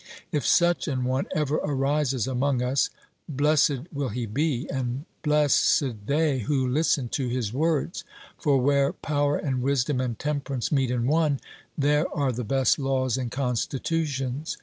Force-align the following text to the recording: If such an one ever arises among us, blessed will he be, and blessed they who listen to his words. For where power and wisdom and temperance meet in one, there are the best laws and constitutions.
If 0.31 0.47
such 0.47 0.87
an 0.87 1.03
one 1.03 1.27
ever 1.35 1.57
arises 1.57 2.25
among 2.25 2.63
us, 2.63 2.89
blessed 3.29 3.81
will 3.93 4.09
he 4.09 4.25
be, 4.25 4.67
and 4.67 5.05
blessed 5.21 6.07
they 6.07 6.39
who 6.39 6.67
listen 6.67 7.07
to 7.09 7.27
his 7.27 7.53
words. 7.53 8.03
For 8.39 8.57
where 8.59 8.93
power 8.93 9.37
and 9.37 9.61
wisdom 9.61 10.01
and 10.01 10.17
temperance 10.17 10.71
meet 10.71 10.89
in 10.89 11.05
one, 11.05 11.39
there 11.77 12.07
are 12.17 12.31
the 12.31 12.43
best 12.43 12.79
laws 12.79 13.15
and 13.15 13.29
constitutions. 13.29 14.57